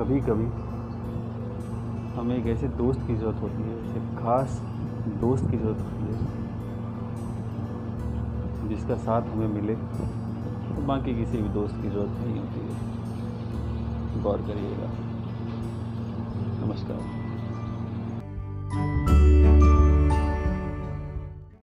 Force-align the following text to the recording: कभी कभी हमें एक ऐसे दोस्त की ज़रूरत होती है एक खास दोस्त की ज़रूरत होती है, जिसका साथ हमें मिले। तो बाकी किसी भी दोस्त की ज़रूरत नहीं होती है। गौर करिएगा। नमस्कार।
कभी 0.00 0.20
कभी 0.20 0.44
हमें 2.14 2.36
एक 2.36 2.46
ऐसे 2.46 2.68
दोस्त 2.68 3.00
की 3.06 3.16
ज़रूरत 3.16 3.42
होती 3.42 3.62
है 3.62 3.74
एक 3.96 4.18
खास 4.18 4.60
दोस्त 5.20 5.50
की 5.50 5.58
ज़रूरत 5.58 5.80
होती 5.80 6.06
है, 6.06 6.16
जिसका 8.68 8.96
साथ 8.96 9.22
हमें 9.22 9.48
मिले। 9.48 9.74
तो 9.74 10.86
बाकी 10.86 11.14
किसी 11.14 11.38
भी 11.38 11.48
दोस्त 11.48 11.76
की 11.76 11.88
ज़रूरत 11.88 12.10
नहीं 12.10 12.38
होती 12.40 12.60
है। 12.60 14.22
गौर 14.22 14.38
करिएगा। 14.42 14.88
नमस्कार। 16.66 17.19